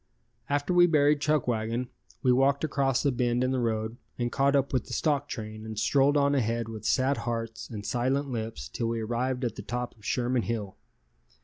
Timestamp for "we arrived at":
8.87-9.57